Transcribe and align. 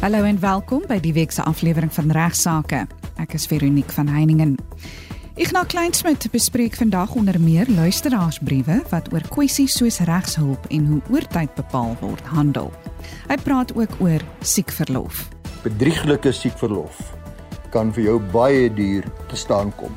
Hallo 0.00 0.22
en 0.24 0.38
welkom 0.40 0.86
by 0.88 0.96
die 1.04 1.10
week 1.12 1.28
se 1.28 1.42
aflewering 1.44 1.90
van 1.92 2.08
Regsake. 2.16 2.86
Ek 3.20 3.34
is 3.36 3.44
Veronique 3.50 3.92
van 3.92 4.08
Heiningen. 4.08 4.54
Ignas 5.36 5.68
Kleinsmid 5.68 6.24
bespreek 6.32 6.78
vandag 6.80 7.12
onder 7.20 7.36
meer 7.36 7.68
luisteraarsbriewe 7.68 8.78
wat 8.94 9.10
oor 9.12 9.28
kwessies 9.28 9.76
soos 9.76 10.00
regshulp 10.08 10.64
en 10.72 10.88
hoe 10.88 11.02
oortyd 11.12 11.52
bepaal 11.58 11.92
word 12.00 12.32
handel. 12.32 12.72
Hy 13.28 13.36
praat 13.44 13.76
ook 13.76 14.00
oor 14.00 14.24
siekverlof. 14.40 15.26
Bedrieglike 15.68 16.32
siekverlof 16.32 17.04
kan 17.68 17.92
vir 17.92 18.06
jou 18.08 18.18
baie 18.32 18.72
duur 18.72 19.04
te 19.28 19.36
staan 19.36 19.68
kom. 19.76 19.92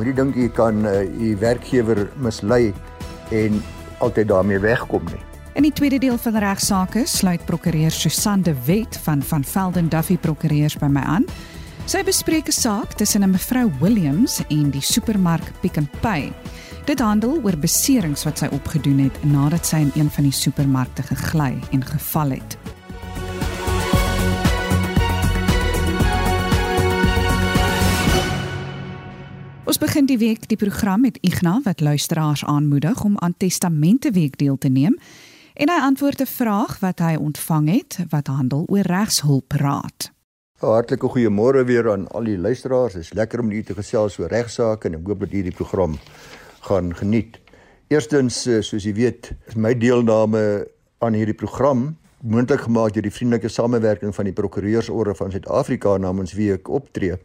Moenie 0.00 0.16
dink 0.16 0.40
jy 0.40 0.48
kan 0.56 0.86
uh, 0.88 1.04
u 1.04 1.36
werkgewer 1.36 2.06
mislei 2.16 2.72
en 3.28 3.60
altyd 4.00 4.32
daarmee 4.32 4.64
wegkom 4.64 5.04
nie. 5.12 5.27
In 5.58 5.64
die 5.64 5.72
tweede 5.72 5.98
deel 5.98 6.18
van 6.18 6.36
regsaake 6.38 7.00
sluit 7.10 7.44
prokureur 7.44 7.90
Susan 7.90 8.42
de 8.42 8.54
Wet 8.64 8.96
van 9.02 9.22
van 9.22 9.44
Velden 9.44 9.88
Duffy 9.88 10.16
Prokureurs 10.16 10.76
by 10.78 10.86
my 10.86 11.00
aan. 11.02 11.24
Sy 11.84 12.04
bespreek 12.06 12.46
'n 12.46 12.52
saak 12.54 12.92
tussen 12.94 13.24
'n 13.24 13.30
mevrou 13.30 13.72
Williams 13.80 14.38
en 14.48 14.70
die 14.70 14.80
supermark 14.80 15.42
Pick 15.60 15.80
n 15.80 15.90
Pay. 16.00 16.32
Dit 16.84 17.00
handel 17.00 17.40
oor 17.42 17.58
beserings 17.58 18.24
wat 18.24 18.38
sy 18.38 18.46
opgedoen 18.46 18.98
het 18.98 19.24
nadat 19.24 19.66
sy 19.66 19.76
in 19.76 19.90
een 19.94 20.10
van 20.10 20.24
die 20.24 20.32
supermarkte 20.32 21.02
gegly 21.02 21.58
en 21.70 21.84
geval 21.84 22.30
het. 22.30 22.58
Ons 29.64 29.78
begin 29.78 30.06
die 30.06 30.18
week 30.18 30.48
die 30.48 30.56
program 30.56 31.00
met 31.00 31.18
Ignas 31.20 31.62
wat 31.64 31.80
luisteraars 31.80 32.44
aanmoedig 32.44 33.04
om 33.04 33.18
aan 33.18 33.34
Testamente 33.36 34.10
Week 34.10 34.38
deel 34.38 34.58
te 34.58 34.68
neem 34.68 34.98
en 35.58 35.70
hy 35.70 35.78
antwoord 35.82 36.20
'n 36.22 36.26
vraag 36.26 36.78
wat 36.80 36.98
hy 36.98 37.14
ontvang 37.18 37.68
het 37.68 37.98
wat 38.08 38.26
handel 38.26 38.62
oor 38.66 38.86
regshulpraad. 38.86 40.12
Hartlike 40.58 41.08
goeiemôre 41.08 41.64
weer 41.64 41.90
aan 41.90 42.08
al 42.08 42.24
die 42.24 42.38
luisteraars. 42.38 42.92
Dit 42.92 43.02
is 43.02 43.12
lekker 43.12 43.40
om 43.40 43.50
hier 43.50 43.64
te 43.64 43.74
gesels 43.74 44.18
oor 44.18 44.28
regsaake 44.28 44.88
en 44.88 44.94
ek 44.94 45.06
hoop 45.06 45.20
dat 45.20 45.30
hierdie 45.30 45.54
program 45.54 45.98
gaan 46.60 46.94
geniet. 46.94 47.38
Eerstens, 47.88 48.46
eh, 48.46 48.60
soos 48.60 48.84
jy 48.84 48.92
weet, 48.92 49.32
is 49.46 49.54
my 49.54 49.74
deelname 49.74 50.68
aan 50.98 51.12
hierdie 51.12 51.34
program 51.34 51.96
moontlik 52.22 52.60
gemaak 52.60 52.92
deur 52.92 53.02
die 53.02 53.14
vriendelike 53.14 53.48
samewerking 53.48 54.14
van 54.14 54.24
die 54.24 54.32
Prokureursorde 54.32 55.14
van 55.14 55.30
Suid-Afrika 55.30 55.96
namens 55.96 56.32
wie 56.32 56.52
ek 56.52 56.68
optree. 56.68 57.18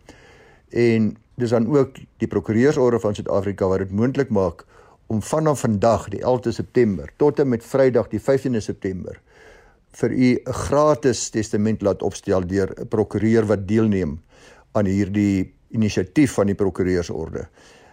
En 0.69 1.17
dis 1.35 1.49
dan 1.49 1.67
ook 1.67 1.95
die 2.17 2.27
Prokureursorde 2.27 2.99
van 2.99 3.15
Suid-Afrika 3.15 3.67
wat 3.67 3.77
dit 3.77 3.91
moontlik 3.91 4.29
maak 4.29 4.65
om 5.07 5.21
vanaf 5.21 5.59
vandag 5.59 6.09
die 6.09 6.21
11de 6.21 6.49
September 6.49 7.09
tot 7.17 7.39
en 7.39 7.49
met 7.49 7.65
Vrydag 7.65 8.07
die 8.07 8.21
15de 8.21 8.61
September 8.63 9.19
vir 9.93 10.11
u 10.11 10.29
'n 10.45 10.53
gratis 10.53 11.29
testament 11.29 11.81
laat 11.81 12.01
opstel 12.01 12.47
deur 12.47 12.73
'n 12.77 12.87
prokureur 12.87 13.45
wat 13.45 13.67
deelneem 13.67 14.19
aan 14.71 14.85
hierdie 14.85 15.53
inisiatief 15.69 16.33
van 16.33 16.45
die 16.45 16.55
prokureursorde. 16.55 17.47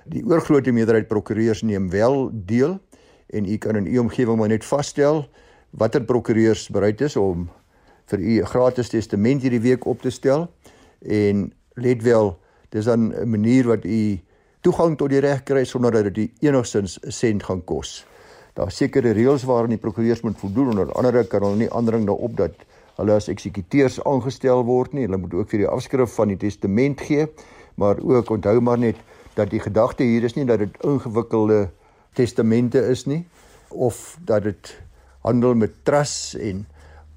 Die 0.04 0.24
oorgrootste 0.24 0.72
meerderheid 0.72 1.08
prokureurs 1.08 1.62
neem 1.62 1.90
wel 1.90 2.30
deel 2.32 2.80
en 3.26 3.44
u 3.44 3.56
kan 3.56 3.76
in 3.76 3.86
u 3.86 3.98
omgewing 3.98 4.38
maar 4.38 4.48
net 4.48 4.64
vasstel 4.64 5.28
watter 5.70 6.02
prokureurs 6.04 6.68
bereid 6.68 7.00
is 7.00 7.16
om 7.16 7.50
vir 8.10 8.18
u 8.18 8.40
'n 8.40 8.46
gratis 8.46 8.88
testament 8.88 9.42
hierdie 9.42 9.60
week 9.60 9.86
op 9.86 10.02
te 10.02 10.10
stel 10.10 10.50
en 10.98 11.52
let 11.74 12.02
wel 12.02 12.38
dis 12.68 12.84
dan 12.84 13.12
'n 13.14 13.30
manier 13.30 13.66
wat 13.66 13.84
u 13.84 14.20
toegang 14.60 14.96
tot 14.98 15.10
die 15.12 15.20
reg 15.24 15.42
kry 15.48 15.64
sonder 15.64 15.92
dat 15.92 16.14
dit 16.14 16.30
enigstens 16.44 16.98
'n 17.00 17.10
sent 17.10 17.42
gaan 17.42 17.64
kos. 17.64 18.04
Daar 18.54 18.70
sekerre 18.70 19.12
reëls 19.12 19.44
waaraan 19.44 19.76
die 19.76 19.78
prokureurs 19.78 20.20
moet 20.20 20.38
voldoen 20.38 20.68
onder 20.68 20.92
andere 20.92 21.24
kan 21.24 21.42
hulle 21.42 21.56
nie 21.56 21.70
aandring 21.72 22.06
daarop 22.06 22.36
dat 22.36 22.52
hulle 22.96 23.12
as 23.12 23.28
eksekuteurs 23.28 24.04
aangestel 24.04 24.64
word 24.64 24.92
nie. 24.92 25.06
Hulle 25.06 25.16
moet 25.16 25.34
ook 25.34 25.48
vir 25.48 25.58
die 25.58 25.68
afskrif 25.68 26.14
van 26.14 26.28
die 26.28 26.36
testament 26.36 27.00
gee, 27.00 27.26
maar 27.74 27.96
ook 28.02 28.30
onthou 28.30 28.60
maar 28.60 28.78
net 28.78 28.96
dat 29.34 29.50
die 29.50 29.60
gedagte 29.60 30.02
hier 30.02 30.24
is 30.24 30.34
nie 30.34 30.44
dat 30.44 30.58
dit 30.58 30.76
ingewikkelde 30.84 31.70
testamente 32.12 32.82
is 32.90 33.06
nie 33.06 33.24
of 33.68 34.18
dat 34.24 34.42
dit 34.42 34.74
handel 35.22 35.54
met 35.54 35.84
trusts 35.84 36.34
en 36.34 36.66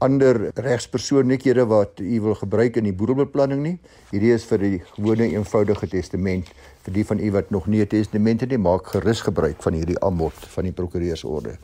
ander 0.03 0.51
regspersoonlikhede 0.59 1.65
wat 1.65 1.99
u 1.99 2.21
wil 2.21 2.35
gebruik 2.35 2.75
in 2.75 2.83
die 2.83 2.93
boedelbeplanning 2.93 3.61
nie. 3.63 3.77
Hierdie 4.11 4.33
is 4.35 4.45
vir 4.49 4.59
die 4.59 4.79
gewone 4.95 5.29
eenvoudige 5.31 5.87
testament 5.87 6.51
vir 6.83 6.93
die 6.97 7.05
van 7.07 7.19
u 7.19 7.31
wat 7.31 7.49
nog 7.49 7.67
nie 7.67 7.81
'n 7.81 7.87
testament 7.87 8.41
het 8.41 8.49
nie, 8.49 8.57
maak 8.57 8.87
gerus 8.87 9.21
gebruik 9.21 9.61
van 9.63 9.73
hierdie 9.73 9.99
aanbod 9.99 10.33
van 10.33 10.63
die 10.63 10.71
prokureursorde. 10.71 11.57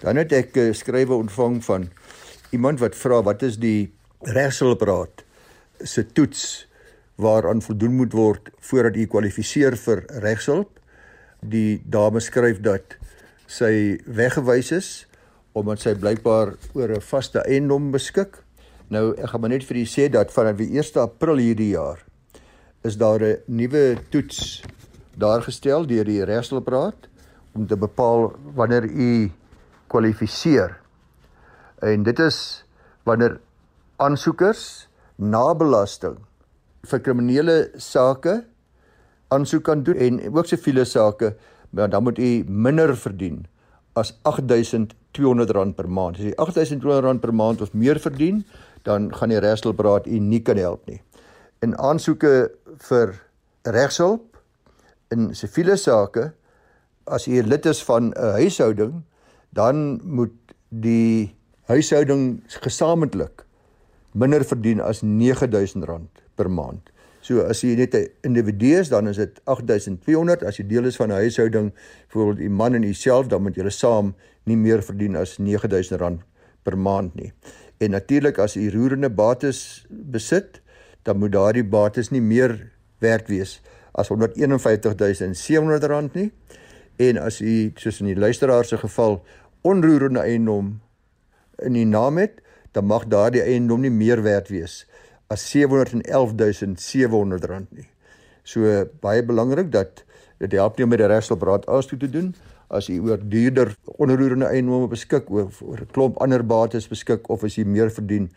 Dan 0.00 0.16
het 0.16 0.32
ek 0.32 0.56
uh, 0.56 0.72
skrywe 0.72 1.14
ontvang 1.14 1.64
van 1.64 1.88
iemand 2.50 2.80
wat 2.80 2.94
vra 2.94 3.22
wat 3.22 3.42
is 3.42 3.58
die 3.58 3.92
regshulpraad 4.20 5.24
se 5.82 6.06
toets 6.12 6.66
waaraan 7.16 7.62
voldoen 7.62 7.94
moet 7.94 8.12
word 8.12 8.50
voordat 8.58 8.96
u 8.96 9.06
kwalifiseer 9.06 9.76
vir 9.76 10.04
regshulp. 10.08 10.78
Die 11.40 11.82
dame 11.84 12.20
skryf 12.20 12.60
dat 12.60 12.96
sy 13.46 13.98
weggewys 14.06 14.70
is 14.72 15.06
omdat 15.52 15.80
sy 15.80 15.94
blykbaar 15.94 16.54
oor 16.74 16.90
'n 16.94 17.00
vaste 17.00 17.40
eiendom 17.40 17.90
beskik. 17.90 18.44
Nou 18.88 19.14
ek 19.16 19.28
gaan 19.28 19.40
maar 19.40 19.50
net 19.50 19.64
vir 19.64 19.76
u 19.76 19.84
sê 19.84 20.08
dat 20.08 20.32
vanaf 20.32 20.56
die 20.56 20.78
1 20.78 20.96
April 20.96 21.36
hierdie 21.36 21.70
jaar 21.70 22.09
is 22.82 22.96
daar 22.96 23.20
'n 23.22 23.42
nuwe 23.46 23.96
toets 24.10 24.62
daar 25.16 25.42
gestel 25.42 25.86
deur 25.86 26.04
die 26.04 26.24
Regshulpraad 26.24 27.08
om 27.52 27.66
te 27.66 27.76
bepaal 27.76 28.32
wanneer 28.54 28.84
u 28.84 29.30
kwalifiseer. 29.86 30.80
En 31.78 32.02
dit 32.02 32.18
is 32.18 32.64
wanneer 33.02 33.40
aansoekers 33.96 34.88
na 35.16 35.54
belasting 35.54 36.18
vir 36.82 37.00
kriminele 37.00 37.70
sake 37.76 38.44
aansoek 39.30 39.64
kan 39.64 39.82
doen 39.86 39.96
en 39.96 40.18
ook 40.34 40.46
siviele 40.46 40.84
sake, 40.84 41.34
maar 41.70 41.90
dan 41.90 42.02
moet 42.02 42.18
u 42.18 42.44
minder 42.46 42.96
verdien 42.96 43.46
as 43.92 44.12
R8200 44.26 45.74
per 45.76 45.88
maand. 45.88 46.18
As 46.18 46.24
jy 46.24 46.34
R8200 46.34 47.20
per 47.22 47.34
maand 47.34 47.62
of 47.62 47.72
meer 47.72 48.00
verdien, 48.00 48.44
dan 48.82 49.10
gaan 49.14 49.28
die 49.30 49.38
Regshulpraad 49.42 50.06
u 50.06 50.18
nie 50.18 50.42
kan 50.42 50.56
help 50.56 50.86
nie. 50.90 51.00
In 51.60 51.76
aansoeke 51.78 52.50
vir 52.88 53.14
regshulp 53.64 54.38
in 55.10 55.34
siviele 55.34 55.76
sake 55.76 56.30
as 57.06 57.26
u 57.26 57.42
lid 57.42 57.66
is 57.66 57.82
van 57.82 58.12
'n 58.12 58.32
huishouding, 58.38 59.02
dan 59.52 60.00
moet 60.04 60.34
die 60.68 61.34
huishouding 61.66 62.42
gesamentlik 62.62 63.44
minder 64.12 64.44
verdien 64.44 64.80
as 64.80 65.02
R9000 65.02 66.08
per 66.34 66.50
maand. 66.50 66.90
So 67.20 67.44
as 67.44 67.60
jy 67.62 67.76
net 67.76 67.94
'n 67.94 68.08
individu 68.22 68.78
is, 68.80 68.88
dan 68.88 69.08
is 69.08 69.16
dit 69.16 69.40
8200. 69.44 70.42
As 70.42 70.56
jy 70.56 70.66
deel 70.66 70.84
is 70.84 70.96
van 70.96 71.10
'n 71.10 71.20
huishouding, 71.20 71.72
byvoorbeeld 72.08 72.40
u 72.40 72.48
man 72.48 72.74
en 72.74 72.82
u 72.82 72.92
self, 72.94 73.26
dan 73.26 73.42
moet 73.42 73.54
julle 73.54 73.70
saam 73.70 74.14
nie 74.44 74.56
meer 74.56 74.82
verdien 74.82 75.16
as 75.16 75.38
R9000 75.38 76.22
per 76.62 76.78
maand 76.78 77.14
nie. 77.14 77.32
En 77.78 77.90
natuurlik 77.90 78.38
as 78.38 78.56
u 78.56 78.70
roerende 78.70 79.10
bates 79.10 79.86
besit, 79.88 80.60
dan 81.02 81.18
moet 81.18 81.32
daardie 81.32 81.64
bates 81.64 82.10
nie 82.10 82.22
meer 82.22 82.72
werd 82.98 83.28
wees 83.28 83.60
as 83.92 84.10
R151700 84.12 84.16
nie. 86.12 86.32
En 86.96 87.18
as 87.18 87.40
u 87.40 87.72
soos 87.74 88.00
in 88.00 88.06
die 88.12 88.18
luisteraar 88.18 88.64
se 88.64 88.76
geval 88.78 89.24
onroerende 89.60 90.20
eiendom 90.20 90.80
in 91.58 91.74
u 91.74 91.84
naam 91.84 92.16
het, 92.16 92.40
dan 92.72 92.84
mag 92.84 93.06
daardie 93.06 93.42
eiendom 93.42 93.80
nie 93.80 93.90
meer 93.90 94.22
werd 94.22 94.48
wees 94.48 94.86
as 95.30 95.56
R711700 95.56 95.56
nie. 97.70 97.88
So 98.42 98.86
baie 99.00 99.22
belangrik 99.24 99.72
dat 99.72 100.04
dit 100.40 100.52
help 100.52 100.76
nie 100.76 100.84
om 100.84 100.90
met 100.90 100.98
die 101.02 101.10
regshulpraad 101.10 101.66
aanstoot 101.68 102.00
te 102.00 102.10
doen 102.10 102.34
as 102.70 102.86
jy 102.86 102.98
oor 103.02 103.18
duurder 103.18 103.74
onroerende 103.98 104.46
eiendomme 104.46 104.88
beskik 104.90 105.30
of 105.30 105.62
oor 105.62 105.80
'n 105.80 105.90
klomp 105.92 106.20
ander 106.22 106.42
bates 106.42 106.88
beskik 106.88 107.30
of 107.30 107.44
as 107.44 107.56
jy 107.58 107.64
meer 107.64 107.90
verdien 107.90 108.30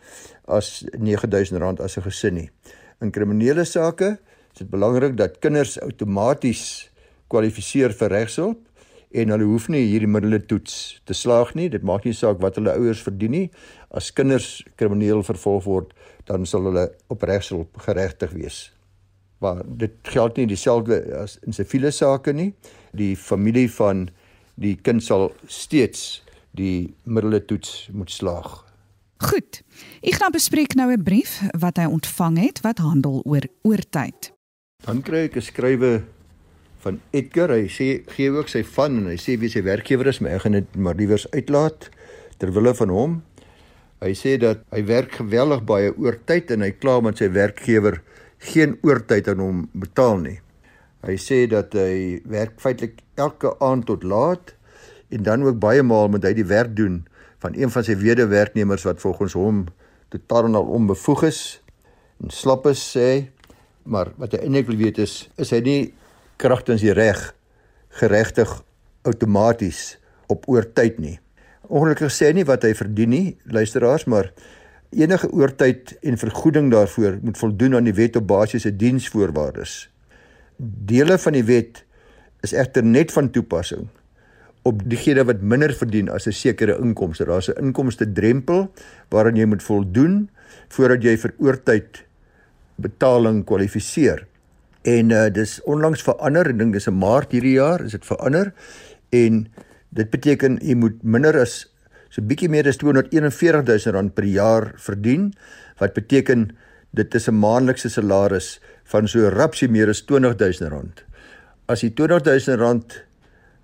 as 0.48 0.84
R9000 0.98 1.80
as 1.80 1.96
'n 1.96 2.02
gesin 2.02 2.34
nie. 2.34 2.50
In 3.00 3.10
kriminele 3.10 3.64
sake 3.64 4.18
is 4.52 4.58
dit 4.58 4.70
belangrik 4.70 5.16
dat 5.16 5.40
kinders 5.40 5.78
outomaties 5.80 6.90
kwalifiseer 7.28 7.92
vir 7.92 8.10
regshulp 8.10 8.58
en 9.14 9.30
hulle 9.30 9.46
hoef 9.46 9.68
nie 9.68 9.84
hierdie 9.86 10.10
middele 10.10 10.40
toets 10.40 11.00
te 11.06 11.14
slaag 11.14 11.54
nie. 11.54 11.68
Dit 11.68 11.82
maak 11.86 12.04
nie 12.04 12.14
saak 12.14 12.40
wat 12.42 12.56
hulle 12.58 12.74
ouers 12.74 13.02
verdien 13.02 13.30
nie. 13.30 13.50
As 13.90 14.10
kinders 14.10 14.64
krimineel 14.76 15.22
vervolg 15.22 15.64
word, 15.64 15.92
dan 16.26 16.46
sal 16.46 16.66
hulle 16.70 16.88
op 17.08 17.22
regshulp 17.22 17.78
geregtig 17.86 18.34
wees. 18.34 18.72
Maar 19.38 19.62
dit 19.66 19.94
geld 20.02 20.36
nie 20.40 20.48
dieselfde 20.50 20.98
as 21.20 21.38
in 21.46 21.54
siviele 21.54 21.92
sake 21.94 22.32
nie. 22.32 22.54
Die 22.96 23.14
familie 23.16 23.68
van 23.70 24.08
die 24.54 24.76
kind 24.76 25.02
sal 25.02 25.32
steeds 25.46 26.22
die 26.54 26.94
middele 27.04 27.44
toets 27.44 27.88
moet 27.92 28.10
slaag. 28.10 28.62
Goed. 29.24 29.62
Ek 30.04 30.18
gaan 30.20 30.34
bespreek 30.34 30.74
nou 30.74 30.90
'n 30.92 31.02
brief 31.02 31.40
wat 31.58 31.76
hy 31.76 31.86
ontvang 31.86 32.38
het 32.38 32.60
wat 32.60 32.78
handel 32.78 33.22
oor 33.24 33.46
oortyd. 33.62 34.32
Dan 34.84 35.02
kry 35.02 35.24
ek 35.24 35.36
'n 35.36 35.42
skrywe 35.42 36.02
van 36.84 37.00
Edgar. 37.10 37.50
Hy 37.50 37.68
sê 37.68 38.04
gee 38.06 38.30
ook 38.30 38.48
sy 38.48 38.62
van 38.62 38.98
en 38.98 39.06
hy 39.06 39.16
sê 39.16 39.38
wie 39.40 39.48
sy 39.48 39.62
werkgewer 39.62 40.06
is, 40.06 40.20
maar 40.20 40.36
ek 40.36 40.40
gaan 40.40 40.52
dit 40.52 40.76
maar 40.76 40.94
liewers 40.94 41.30
uitlaat 41.30 41.90
ter 42.38 42.52
wille 42.52 42.74
van 42.74 42.88
hom. 42.88 43.22
Hy 44.00 44.12
sê 44.12 44.36
dat 44.38 44.58
hy 44.70 44.84
werk 44.84 45.12
geweldig 45.12 45.64
baie 45.64 45.92
oortyd 45.96 46.50
en 46.50 46.60
hy 46.60 46.70
kla 46.70 47.00
met 47.00 47.18
sy 47.18 47.30
werkgewer 47.32 48.02
geen 48.38 48.76
oortyd 48.82 49.28
aan 49.28 49.40
hom 49.40 49.68
betaal 49.72 50.18
nie. 50.18 50.40
Hy 51.04 51.16
sê 51.20 51.44
dat 51.50 51.74
hy 51.76 52.20
werk 52.30 52.56
feitelik 52.62 53.02
elke 53.20 53.52
aand 53.64 53.86
tot 53.90 54.04
laat 54.04 54.54
en 55.12 55.22
dan 55.22 55.44
ook 55.44 55.60
baie 55.60 55.82
maal 55.84 56.08
moet 56.08 56.24
hy 56.24 56.32
die 56.38 56.48
werk 56.48 56.72
doen 56.76 57.02
van 57.44 57.56
een 57.58 57.70
van 57.70 57.84
sy 57.84 57.96
wederwerknemers 58.00 58.86
wat 58.88 59.02
volgens 59.04 59.36
hom 59.36 59.66
totaal 60.14 60.48
en 60.48 60.58
al 60.60 60.70
onbevoeg 60.78 61.26
is 61.28 61.40
en 62.22 62.32
slap 62.32 62.66
is 62.70 62.80
sê 62.96 63.08
maar 63.84 64.14
wat 64.16 64.32
hy 64.32 64.46
eintlik 64.46 64.70
wil 64.72 64.80
weet 64.80 65.02
is 65.04 65.18
is 65.36 65.52
hy 65.52 65.60
nie 65.64 65.80
kragtens 66.40 66.82
die 66.82 66.94
reg 66.96 67.20
geregtig 68.00 68.50
outomaties 69.04 69.96
op 70.32 70.48
oortyd 70.48 70.98
nie. 70.98 71.18
Ongelukkig 71.68 72.12
sê 72.12 72.30
hy 72.30 72.38
nie 72.40 72.48
wat 72.48 72.64
hy 72.66 72.74
verdien 72.76 73.12
nie, 73.12 73.26
luisteraars, 73.50 74.06
maar 74.10 74.30
enige 74.94 75.30
oortyd 75.32 75.94
en 76.06 76.20
vergoeding 76.20 76.70
daarvoor 76.72 77.18
moet 77.22 77.40
voldoen 77.40 77.78
aan 77.78 77.88
die 77.88 77.96
wet 77.96 78.16
op 78.20 78.28
basiese 78.30 78.74
diensvoorwaardes. 78.76 79.84
Dele 80.58 81.18
van 81.18 81.32
die 81.32 81.44
wet 81.44 81.84
is 82.42 82.52
egter 82.52 82.84
net 82.84 83.12
van 83.12 83.30
toepassing 83.30 83.88
op 84.64 84.80
diegene 84.88 85.24
wat 85.24 85.42
minder 85.42 85.74
verdien 85.74 86.08
as 86.08 86.26
'n 86.26 86.32
sekere 86.32 86.78
inkomste. 86.78 87.24
Daar's 87.24 87.48
'n 87.48 87.60
inkomste 87.60 88.12
drempel 88.12 88.72
waaraan 89.10 89.36
jy 89.36 89.44
moet 89.44 89.62
voldoen 89.62 90.30
voordat 90.68 91.02
jy 91.02 91.16
vir 91.16 91.34
oortyd 91.38 92.04
betaling 92.76 93.44
kwalifiseer. 93.44 94.26
En 94.82 95.10
uh, 95.10 95.28
dis 95.32 95.62
onlangs 95.62 96.02
verander, 96.02 96.48
ek 96.48 96.58
dink 96.58 96.72
dis 96.72 96.88
'n 96.88 96.98
Maart 96.98 97.32
hierdie 97.32 97.56
jaar, 97.56 97.84
is 97.84 97.92
dit 97.92 98.06
verander 98.06 98.52
en 99.10 99.48
Dit 99.94 100.10
beteken 100.10 100.58
u 100.58 100.74
moet 100.74 101.02
minder 101.06 101.36
as 101.38 101.68
so 102.10 102.22
bietjie 102.22 102.50
meer 102.50 102.66
as 102.66 102.80
241000 102.82 103.94
rand 103.94 104.14
per 104.14 104.26
jaar 104.26 104.72
verdien 104.82 105.30
wat 105.78 105.94
beteken 105.94 106.48
dit 106.94 107.14
is 107.14 107.28
'n 107.30 107.38
maandelikse 107.38 107.90
salaris 107.90 108.58
van 108.92 109.08
so 109.08 109.28
rapsie 109.32 109.68
meer 109.68 109.88
as 109.92 110.02
20000 110.04 110.70
rand. 110.72 111.04
As 111.70 111.82
jy 111.84 111.90
20000 111.96 112.60
rand 112.60 112.96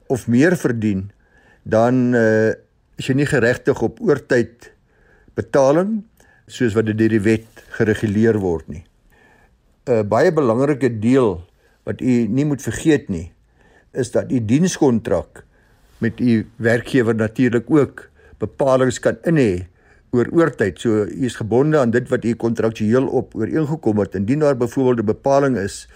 of 0.09 0.27
meer 0.29 0.57
verdien, 0.57 1.11
dan 1.63 2.15
uh, 2.17 2.53
is 2.99 3.09
jy 3.11 3.21
nie 3.21 3.29
geregtig 3.29 3.83
op 3.85 4.01
oortyd 4.05 4.71
betaling 5.39 6.01
soos 6.51 6.75
wat 6.75 6.89
dit 6.91 6.99
deur 6.99 7.13
die 7.13 7.23
wet 7.25 7.65
gereguleer 7.77 8.41
word 8.43 8.69
nie. 8.69 8.85
'n 9.87 10.07
Baie 10.09 10.33
belangrike 10.33 10.91
deel 11.01 11.41
wat 11.89 12.01
u 12.01 12.27
nie 12.29 12.45
moet 12.45 12.63
vergeet 12.63 13.09
nie, 13.09 13.33
is 13.93 14.11
dat 14.11 14.31
u 14.31 14.39
dienskontrak 14.39 15.45
met 15.99 16.21
u 16.21 16.47
werkgewer 16.57 17.15
natuurlik 17.15 17.71
ook 17.71 18.09
bepalinge 18.39 19.01
kan 19.01 19.17
inhê 19.29 19.67
oor 20.11 20.29
oortyd. 20.33 20.81
So 20.81 21.05
u 21.05 21.25
is 21.25 21.37
gebonde 21.37 21.79
aan 21.79 21.91
dit 21.91 22.09
wat 22.09 22.25
u 22.25 22.35
kontraktueel 22.35 23.07
op 23.07 23.35
ooreengekom 23.35 23.99
het. 23.99 24.15
Indien 24.15 24.39
daar 24.39 24.57
byvoorbeeld 24.57 25.01
'n 25.01 25.13
bepaling 25.13 25.57
is 25.57 25.89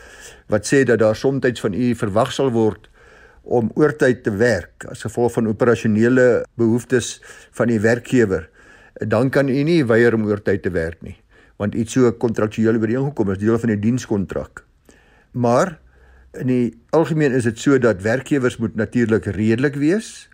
wat 0.47 0.67
sê 0.67 0.85
dat 0.85 0.99
daar 0.99 1.17
soms 1.17 1.61
van 1.61 1.75
u 1.75 1.95
verwag 1.95 2.33
sal 2.33 2.51
word 2.51 2.89
om 3.45 3.71
oortyd 3.77 4.23
te 4.25 4.33
werk 4.41 4.87
as 4.89 5.05
gevolg 5.05 5.33
van 5.37 5.49
operasionele 5.49 6.45
behoeftes 6.57 7.21
van 7.53 7.69
u 7.69 7.81
werkgewer, 7.81 8.49
dan 9.05 9.31
kan 9.31 9.49
u 9.49 9.63
nie 9.63 9.85
weier 9.85 10.15
om 10.17 10.25
oortyd 10.27 10.63
te 10.63 10.73
werk 10.73 11.03
nie, 11.05 11.17
want 11.61 11.75
iets 11.75 11.93
so 11.93 12.13
kontraktueel 12.13 12.81
ooreengekom 12.81 13.31
is 13.35 13.39
deel 13.39 13.59
van 13.59 13.75
die 13.75 13.79
dienskontrak. 13.79 14.65
Maar 15.33 15.79
in 16.41 16.47
die 16.47 16.69
algemeen 16.91 17.33
is 17.37 17.45
dit 17.45 17.59
so 17.59 17.79
dat 17.79 18.03
werkgewers 18.03 18.57
moet 18.57 18.75
natuurlik 18.75 19.29
redelik 19.37 19.77
wees. 19.77 20.29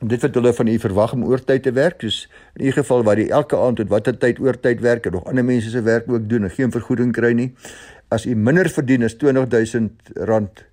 Dit 0.00 0.22
wat 0.22 0.34
hulle 0.34 0.52
van 0.52 0.66
u 0.66 0.78
verwag 0.78 1.12
om 1.12 1.24
oortyd 1.24 1.62
te 1.62 1.72
werk, 1.72 2.00
dus 2.00 2.30
in 2.56 2.66
'n 2.66 2.72
geval 2.72 3.02
waar 3.02 3.18
jy 3.18 3.28
elke 3.28 3.56
aand 3.56 3.76
tot 3.76 3.88
watter 3.88 4.18
tyd 4.18 4.38
oortyd 4.38 4.80
werk 4.80 5.06
en 5.06 5.12
nog 5.12 5.24
ander 5.24 5.44
mense 5.44 5.70
se 5.70 5.82
werk 5.82 6.08
ook 6.08 6.28
doen 6.28 6.42
en 6.42 6.50
geen 6.50 6.70
vergoeding 6.70 7.12
kry 7.12 7.32
nie. 7.32 7.52
As 8.08 8.24
u 8.26 8.34
minder 8.34 8.68
verdien 8.68 9.04
as 9.04 9.14
R20000 9.14 10.64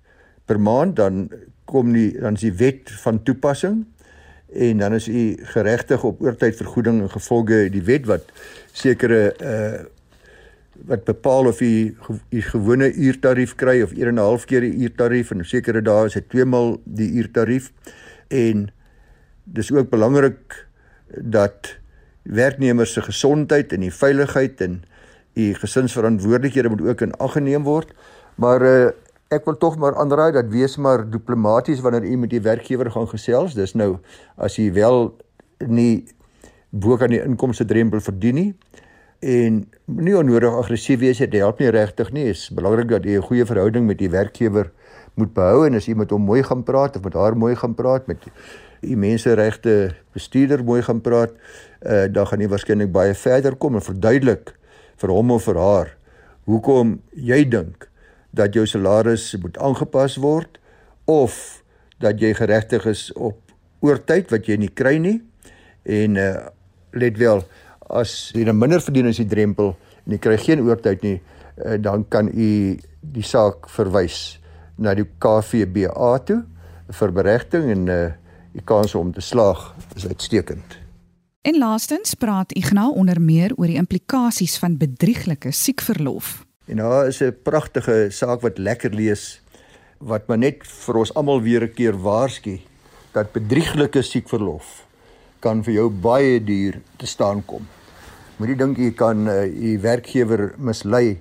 per 0.44 0.60
maand, 0.60 0.96
dan 0.96 1.28
kom 1.64 1.92
nie 1.92 2.12
dan 2.16 2.38
is 2.38 2.46
die 2.46 2.54
wet 2.56 2.90
van 3.02 3.22
toepassing 3.22 3.84
en 4.48 4.80
dan 4.80 4.96
is 4.96 5.08
u 5.08 5.36
geregtig 5.52 6.04
op 6.04 6.22
oortydvergoeding 6.24 7.02
in 7.04 7.12
gevolge 7.12 7.68
die 7.72 7.84
wet 7.84 8.06
wat 8.06 8.32
sekere 8.72 9.22
uh 9.42 9.86
wat 10.86 11.02
bepaal 11.08 11.48
of 11.50 11.58
jy 11.58 11.90
jy 12.30 12.40
gewone 12.52 12.86
uurtarief 12.86 13.56
kry 13.58 13.80
of 13.82 13.90
1 13.96 14.12
en 14.12 14.14
'n 14.14 14.22
half 14.22 14.44
keer 14.46 14.62
die 14.62 14.86
uurtarief 14.86 15.32
en 15.34 15.44
sekere 15.44 15.82
dae 15.82 16.06
is 16.06 16.14
dit 16.14 16.28
twee 16.30 16.44
maal 16.44 16.76
die 16.84 17.08
uurtarief 17.18 17.72
en 18.28 18.68
dis 19.52 19.72
ook 19.72 19.90
belangrik 19.90 20.66
dat 21.08 21.76
werknemers 22.22 22.92
se 22.92 23.02
gesondheid 23.02 23.72
en 23.72 23.80
die 23.80 23.94
veiligheid 23.94 24.60
en 24.60 24.82
u 25.38 25.54
gesinsverantwoordelikhede 25.54 26.68
moet 26.68 26.82
ook 26.82 27.00
in 27.00 27.14
ag 27.16 27.32
geneem 27.32 27.62
word. 27.62 27.94
Maar 28.34 28.62
uh, 28.62 28.90
ek 29.28 29.44
wil 29.44 29.56
tog 29.60 29.76
maar 29.80 29.96
aanraai 29.96 30.32
dat 30.32 30.50
wees 30.52 30.76
maar 30.76 31.04
diplomaties 31.10 31.80
wanneer 31.80 32.04
u 32.04 32.16
met 32.16 32.30
die 32.30 32.42
werkgewer 32.42 32.90
gaan 32.90 33.08
gesels. 33.08 33.54
Dis 33.54 33.74
nou 33.74 33.98
as 34.36 34.58
u 34.58 34.72
wel 34.72 35.16
nie 35.66 36.08
bo 36.70 36.96
kan 36.96 37.12
die 37.12 37.22
inkomste 37.22 37.64
drempel 37.64 38.00
verdien 38.04 38.34
nie 38.34 38.50
en 39.18 39.64
nie 39.90 40.14
onnodig 40.14 40.54
aggressief 40.54 41.00
wees 41.00 41.18
dit 41.18 41.32
help 41.40 41.58
nie 41.58 41.72
regtig 41.74 42.12
nie. 42.14 42.28
Is 42.30 42.48
belangrik 42.54 42.88
dat 42.88 43.04
jy 43.04 43.18
'n 43.18 43.26
goeie 43.26 43.46
verhouding 43.46 43.86
met 43.86 43.98
die 43.98 44.10
werkgewer 44.10 44.70
moet 45.14 45.32
behou 45.34 45.66
en 45.66 45.74
as 45.74 45.86
jy 45.86 45.94
met 45.94 46.10
hom 46.10 46.22
mooi 46.22 46.42
gaan 46.42 46.62
praat 46.62 46.96
of 46.96 47.02
met 47.02 47.14
haar 47.14 47.36
mooi 47.36 47.56
gaan 47.56 47.74
praat 47.74 48.06
met 48.06 48.22
die 48.84 48.96
menseregte 48.96 49.94
bestuurder 50.14 50.64
mooi 50.64 50.82
gaan 50.86 51.02
praat 51.04 51.34
uh, 51.34 52.06
dan 52.10 52.26
gaan 52.30 52.42
jy 52.44 52.50
waarskynlik 52.50 52.92
baie 52.94 53.14
verder 53.14 53.56
kom 53.56 53.78
en 53.78 53.84
verduidelik 53.84 54.54
vir 54.98 55.14
hom 55.14 55.34
of 55.34 55.46
vir 55.48 55.60
haar 55.62 55.94
hoekom 56.48 56.98
jy 57.12 57.42
dink 57.50 57.88
dat 58.30 58.54
jou 58.54 58.64
salaris 58.68 59.30
moet 59.42 59.58
aangepas 59.60 60.16
word 60.22 60.58
of 61.08 61.62
dat 62.02 62.20
jy 62.20 62.34
geregtig 62.36 62.86
is 62.86 63.08
op 63.16 63.40
oortyd 63.84 64.30
wat 64.32 64.48
jy 64.48 64.58
nie 64.60 64.70
kry 64.74 64.96
nie. 65.02 65.18
En 65.88 66.18
uh, 66.20 66.28
let 66.92 67.18
wel 67.18 67.42
as 67.88 68.30
jy 68.36 68.44
dan 68.48 68.58
minder 68.58 68.82
verdien 68.84 69.08
as 69.10 69.20
die 69.20 69.28
drempel 69.28 69.74
en 70.04 70.16
jy 70.16 70.20
kry 70.22 70.36
geen 70.40 70.62
oortyd 70.66 71.04
nie, 71.06 71.16
uh, 71.18 71.76
dan 71.80 72.04
kan 72.12 72.28
u 72.28 72.50
die 73.00 73.24
saak 73.24 73.68
verwys 73.72 74.38
na 74.78 74.94
die 74.94 75.06
KVBA 75.20 76.12
toe 76.28 76.42
vir 77.00 77.14
beregting 77.14 77.70
en 77.74 77.92
uh 77.92 78.08
die 78.58 78.66
kans 78.66 78.94
om 78.98 79.12
te 79.12 79.22
slaag 79.24 79.74
is 79.96 80.06
uitstekend. 80.06 80.78
En 81.46 81.58
laastens 81.58 82.14
praat 82.18 82.52
Ignas 82.58 82.92
onder 82.98 83.20
meer 83.20 83.54
oor 83.56 83.70
die 83.70 83.78
implikasies 83.80 84.58
van 84.58 84.76
bedrieglike 84.76 85.52
siekverlof. 85.54 86.42
En 86.68 86.76
daar 86.82 87.06
is 87.06 87.22
'n 87.22 87.36
pragtige 87.42 88.08
saak 88.10 88.40
wat 88.40 88.58
lekker 88.58 88.90
lees 88.94 89.40
wat 89.98 90.26
maar 90.28 90.38
net 90.38 90.66
vir 90.66 90.96
ons 90.96 91.14
almal 91.14 91.42
weer 91.42 91.62
'n 91.62 91.74
keer 91.74 91.96
waarsku 91.96 92.60
dat 93.12 93.32
bedrieglike 93.32 94.02
siekverlof 94.02 94.86
kan 95.40 95.64
vir 95.64 95.72
jou 95.72 95.88
baie 95.90 96.44
duur 96.44 96.80
te 96.96 97.06
staan 97.06 97.44
kom. 97.44 97.66
Moenie 98.36 98.56
dink 98.56 98.76
jy 98.78 98.90
kan 98.90 99.28
uh, 99.28 99.46
u 99.46 99.78
werkgewer 99.80 100.54
mislei 100.58 101.20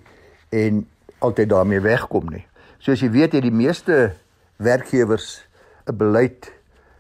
en 0.49 0.87
altyd 1.19 1.49
daarmee 1.49 1.79
wegkom 1.79 2.29
nie. 2.29 2.45
Soos 2.79 2.99
jy 2.99 3.09
weet, 3.09 3.33
het 3.33 3.41
die 3.41 3.51
meeste 3.51 4.13
werkgewers 4.57 5.41
'n 5.87 5.97
beleid 5.97 6.56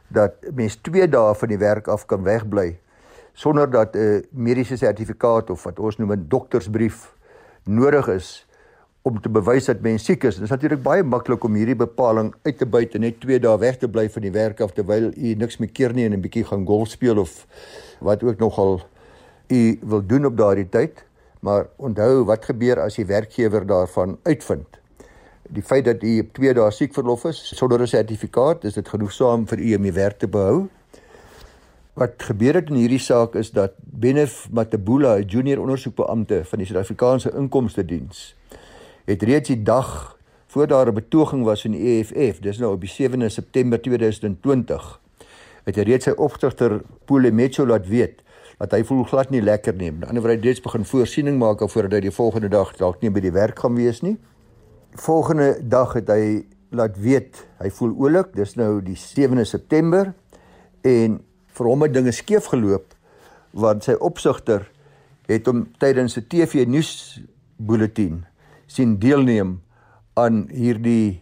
dat 0.07 0.33
mens 0.53 0.75
2 0.75 1.07
dae 1.07 1.35
van 1.35 1.47
die 1.47 1.57
werk 1.57 1.87
af 1.87 2.05
kan 2.05 2.23
wegbly 2.23 2.79
sonder 3.33 3.69
dat 3.69 3.95
'n 3.95 4.25
mediese 4.31 4.77
sertifikaat 4.77 5.49
of 5.49 5.63
wat 5.63 5.79
ons 5.79 5.97
noem 5.97 6.11
'n 6.11 6.25
doktersbrief 6.27 7.13
nodig 7.63 8.07
is 8.07 8.47
om 9.01 9.21
te 9.21 9.29
bewys 9.29 9.65
dat 9.65 9.81
mens 9.81 10.03
siek 10.03 10.23
is. 10.23 10.35
Dit 10.35 10.43
is 10.43 10.49
natuurlik 10.49 10.81
baie 10.83 11.03
maklik 11.03 11.43
om 11.43 11.53
hierdie 11.53 11.75
bepaling 11.75 12.33
uit 12.43 12.57
te 12.57 12.65
buit 12.65 12.95
en 12.95 13.01
net 13.01 13.19
2 13.19 13.39
dae 13.39 13.57
weg 13.57 13.77
te 13.77 13.87
bly 13.87 14.09
van 14.09 14.21
die 14.21 14.31
werk 14.31 14.61
af 14.61 14.73
terwyl 14.75 15.11
u 15.15 15.33
niks 15.33 15.57
meer 15.57 15.71
keer 15.71 15.93
nie 15.93 16.05
en 16.05 16.13
'n 16.13 16.21
bietjie 16.21 16.43
gaan 16.43 16.65
golf 16.65 16.87
speel 16.87 17.17
of 17.17 17.45
wat 17.99 18.23
ook 18.23 18.39
nogal 18.39 18.81
u 19.47 19.79
wil 19.81 20.05
doen 20.05 20.25
op 20.25 20.37
daardie 20.37 20.69
tyd, 20.69 21.05
maar 21.39 21.67
onthou 21.75 22.25
wat 22.25 22.45
gebeur 22.45 22.79
as 22.79 22.95
die 22.95 23.05
werkgewer 23.05 23.65
daarvan 23.65 24.17
uitvind. 24.23 24.76
Die 25.49 25.63
feit 25.63 25.85
dat 25.85 26.03
u 26.03 26.19
op 26.19 26.33
2 26.33 26.53
dae 26.53 26.71
siek 26.71 26.93
verlof 26.93 27.23
is 27.25 27.39
sonder 27.55 27.81
'n 27.81 27.87
sertifikaat, 27.87 28.63
is 28.63 28.73
dit 28.73 28.87
genoegsaam 28.87 29.47
vir 29.47 29.59
u 29.59 29.75
om 29.75 29.83
die 29.83 29.93
werk 29.93 30.19
te 30.19 30.27
behou. 30.27 30.67
Wat 31.93 32.13
gebeur 32.17 32.53
het 32.53 32.69
in 32.69 32.75
hierdie 32.75 32.99
saak 32.99 33.35
is 33.35 33.51
dat 33.51 33.71
Benef 33.77 34.49
Matabula, 34.51 35.17
'n 35.17 35.25
junior 35.25 35.59
ondersoekbeampte 35.59 36.45
van 36.45 36.57
die 36.57 36.67
Suid-Afrikaanse 36.67 37.31
Inkomste 37.31 37.85
Diens, 37.85 38.35
het 39.05 39.23
reeds 39.23 39.47
die 39.47 39.63
dag 39.63 40.17
voor 40.47 40.67
daar 40.67 40.87
'n 40.87 40.93
betoging 40.93 41.43
was 41.43 41.65
in 41.65 41.71
die 41.71 41.81
EFF, 41.81 42.39
dis 42.39 42.57
nou 42.57 42.73
op 42.73 42.81
die 42.81 42.89
7de 42.89 43.29
September 43.29 43.81
2020, 43.81 44.99
het 45.63 45.75
hy 45.75 45.81
reeds 45.81 46.05
sy 46.05 46.11
opstigter 46.11 46.81
Polemetso 47.05 47.65
laat 47.65 47.87
weet 47.87 48.21
dat 48.57 48.71
hy 48.71 48.83
voel 48.83 49.03
glad 49.03 49.29
nie 49.29 49.41
lekker 49.41 49.75
nie. 49.75 49.91
Aan 49.91 49.99
die 49.99 50.07
ander 50.07 50.23
wyse 50.23 50.41
reeds 50.41 50.61
begin 50.61 50.85
voorsiening 50.85 51.37
maak 51.37 51.69
voordat 51.69 51.91
hy 51.91 51.99
die 51.99 52.11
volgende 52.11 52.49
dag 52.49 52.75
dalk 52.75 53.01
nie 53.01 53.09
by 53.09 53.19
die 53.19 53.31
werk 53.31 53.59
gaan 53.59 53.75
wees 53.75 54.01
nie. 54.01 54.17
Volgende 54.97 55.59
dag 55.61 55.93
het 55.93 56.07
hy 56.09 56.45
laat 56.73 56.95
weet 56.97 57.43
hy 57.61 57.69
voel 57.69 57.93
oulik. 58.01 58.31
Dis 58.33 58.55
nou 58.57 58.79
die 58.81 58.97
7de 58.97 59.45
September 59.45 60.09
en 60.81 61.19
vir 61.57 61.69
hom 61.69 61.85
het 61.85 61.93
dinge 61.93 62.13
skeef 62.15 62.49
geloop 62.49 62.95
want 63.57 63.85
sy 63.85 63.93
opsigter 64.01 64.65
het 65.29 65.45
hom 65.45 65.67
tydens 65.77 66.17
'n 66.17 66.25
TV 66.29 66.65
nuus 66.65 67.21
bulletin 67.57 68.25
sien 68.65 68.97
deelneem 68.99 69.61
aan 70.13 70.47
hierdie 70.49 71.21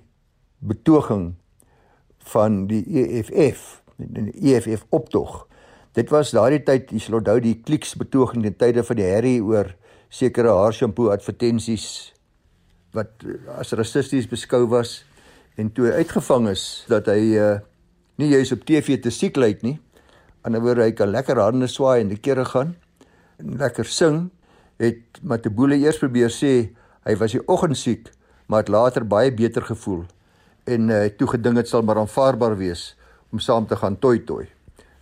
betoging 0.60 1.36
van 2.32 2.68
die 2.68 2.84
EFF, 2.88 3.84
die 3.98 4.32
EFF 4.54 4.86
optog. 4.90 5.48
Dit 5.92 6.10
was 6.10 6.32
daardie 6.32 6.64
tyd, 6.64 6.92
jy 6.92 7.00
sal 7.00 7.20
onthou 7.20 7.40
die 7.40 7.62
kliks 7.64 7.96
betoging 7.96 8.46
in 8.46 8.56
tye 8.56 8.84
van 8.84 8.96
die 8.96 9.06
herrie 9.06 9.44
oor 9.44 9.76
sekere 10.10 10.50
haarshampoo 10.50 11.10
advertensies 11.10 12.15
wat 12.96 13.26
eh, 13.26 13.38
as 13.60 13.74
rassisties 13.78 14.28
beskou 14.32 14.66
was 14.72 15.04
en 15.60 15.72
toe 15.72 15.92
uitgevang 15.92 16.50
is 16.52 16.86
dat 16.92 17.08
hy 17.12 17.36
uh, 17.40 17.52
nie 18.20 18.32
juis 18.32 18.52
op 18.56 18.66
TV 18.68 18.98
te 19.00 19.12
siek 19.12 19.38
lyk 19.40 19.62
nie. 19.64 19.78
Anderswoorde 20.44 20.84
hy 20.84 20.96
kan 20.96 21.12
lekker 21.14 21.40
hande 21.40 21.68
swaai 21.72 22.02
en 22.04 22.12
die 22.12 22.20
kere 22.20 22.44
gaan 22.48 22.76
en 23.40 23.56
lekker 23.60 23.88
sing. 23.88 24.30
Het 24.80 25.22
Matebule 25.24 25.78
eers 25.80 26.00
probeer 26.02 26.32
sê 26.32 26.52
hy 27.08 27.16
was 27.22 27.36
die 27.36 27.44
oggend 27.48 27.80
siek, 27.80 28.10
maar 28.52 28.66
het 28.66 28.74
later 28.74 29.08
baie 29.08 29.32
beter 29.32 29.64
gevoel 29.64 30.04
en 30.66 30.90
uh, 30.90 31.06
toe 31.14 31.30
gedink 31.36 31.62
dit 31.62 31.70
sal 31.70 31.86
maar 31.86 32.02
aanvaarbaar 32.02 32.58
wees 32.58 32.96
om 33.32 33.40
saam 33.40 33.68
te 33.70 33.78
gaan 33.78 34.00
toi 34.02 34.18
toi 34.26 34.44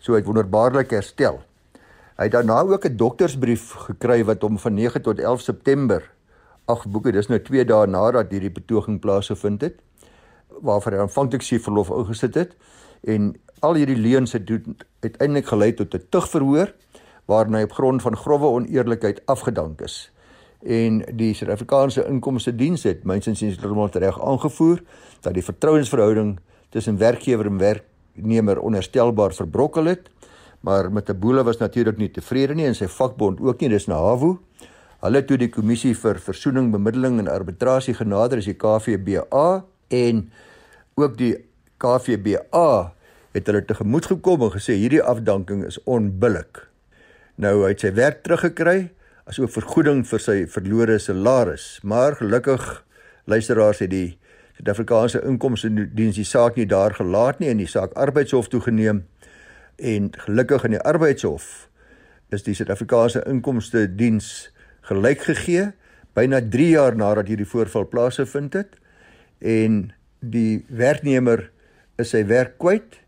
so 0.03 0.17
het 0.17 0.25
wonderbaarlik 0.27 0.91
herstel. 0.91 1.39
Hy 2.19 2.27
het 2.27 2.35
daarna 2.35 2.59
ook 2.67 2.85
'n 2.85 2.97
doktersbrief 2.97 3.71
gekry 3.87 4.23
wat 4.23 4.41
hom 4.41 4.59
van 4.59 4.73
9 4.73 5.01
tot 5.01 5.19
11 5.19 5.41
September 5.41 6.12
ag 6.71 6.85
boeke 6.87 7.11
dis 7.11 7.29
nou 7.31 7.39
2 7.39 7.65
dae 7.65 7.87
nadat 7.87 8.31
hierdie 8.31 8.53
betoging 8.53 8.99
plaasgevind 9.03 9.61
het 9.61 9.81
waarvoor 10.61 10.95
hy 10.95 11.03
aanvanklik 11.03 11.41
sy 11.41 11.59
verlof 11.59 11.91
ingesit 11.91 12.35
het 12.35 12.55
en 13.03 13.33
al 13.61 13.79
hierdie 13.79 13.99
leuns 13.99 14.35
het 14.35 14.49
uiteindelik 15.01 15.47
gelei 15.47 15.73
tot 15.73 15.95
'n 15.95 16.07
tugverhoor 16.09 16.73
waarin 17.25 17.55
hy 17.55 17.63
op 17.63 17.73
grond 17.73 18.01
van 18.01 18.17
grouwe 18.17 18.47
oneerlikheid 18.47 19.21
afgedank 19.25 19.81
is 19.81 20.11
en 20.63 21.03
die 21.15 21.33
Suid-Afrikaanse 21.33 22.07
Inkomste 22.07 22.55
Diens 22.55 22.83
het 22.83 23.03
mynsins 23.03 23.39
heeltemal 23.39 23.89
reg 23.91 24.21
aangevoer 24.21 24.79
dat 25.21 25.33
die 25.33 25.43
vertrouensverhouding 25.43 26.39
tussen 26.69 26.97
werkgewer 26.97 27.45
en 27.45 27.57
werk 27.57 27.83
werknemer 28.13 28.59
onherstelbaar 28.59 29.33
verbrokkel 29.33 29.85
het. 29.85 30.09
Maar 30.59 30.91
met 30.91 31.09
'n 31.09 31.19
boele 31.19 31.43
was 31.43 31.57
natuurlik 31.57 31.97
nie 31.97 32.11
tevrede 32.11 32.53
nie 32.53 32.65
en 32.65 32.75
sy 32.75 32.87
vakbond 32.87 33.39
ook 33.41 33.59
nie, 33.59 33.69
dis 33.69 33.87
na 33.87 33.95
Hawu. 33.95 34.37
Hulle 35.03 35.19
toe 35.27 35.35
die 35.35 35.49
kommissie 35.51 35.91
vir 35.99 36.15
versoening, 36.23 36.69
bemiddeling 36.71 37.17
en 37.19 37.27
arbitrasie 37.27 37.91
genader 37.97 38.39
is 38.39 38.45
die 38.47 38.55
KVBA 38.55 39.47
en 39.91 40.21
ook 40.95 41.17
die 41.19 41.33
KVBA 41.83 42.69
het 43.35 43.49
hulle 43.49 43.63
tegemoet 43.67 44.07
gekom 44.13 44.45
en 44.47 44.53
gesê 44.53 44.77
hierdie 44.79 45.01
afdanking 45.03 45.65
is 45.67 45.81
onbillik. 45.83 46.61
Nou 47.35 47.65
hy 47.65 47.73
het 47.73 47.83
sy 47.83 47.91
werk 47.97 48.21
teruggekry 48.23 48.93
asook 49.27 49.51
vergoeding 49.51 50.05
vir 50.07 50.23
sy 50.23 50.37
verlore 50.47 50.95
salaris, 51.03 51.81
maar 51.83 52.15
gelukkig 52.21 52.63
luisteraars 53.27 53.83
het 53.83 53.91
die 53.91 54.07
Suid-Afrikaanse 54.55 55.19
Inkomste 55.27 55.67
Diens 55.67 56.15
die 56.15 56.27
saak 56.29 56.55
nie 56.55 56.69
daar 56.69 56.95
gelaat 56.95 57.43
nie 57.43 57.51
en 57.51 57.59
die 57.59 57.67
saak 57.67 57.91
Arbeidshof 57.99 58.47
toegeneem 58.53 59.03
en 59.83 60.11
gelukkig 60.27 60.69
in 60.69 60.77
die 60.77 60.83
Arbeidshof 60.87 61.67
is 62.31 62.47
die 62.47 62.55
Suid-Afrikaanse 62.55 63.25
Inkomste 63.27 63.89
Diens 63.91 64.52
gelyk 64.89 65.25
gegee 65.29 65.71
byna 66.17 66.41
3 66.41 66.69
jaar 66.75 66.97
nadat 66.99 67.31
hierdie 67.31 67.49
voorval 67.49 67.87
plaasgevind 67.89 68.57
het 68.57 68.77
en 69.39 69.91
die 70.19 70.63
werknemer 70.69 71.49
is 71.99 72.13
sy 72.13 72.23
werk 72.29 72.57
kwyt 72.61 72.99